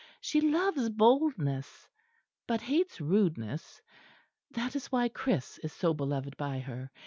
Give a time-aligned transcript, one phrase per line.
[0.19, 1.87] She loves boldness,
[2.47, 3.83] but hates rudeness.
[4.49, 6.89] That is why Chris is so beloved by her.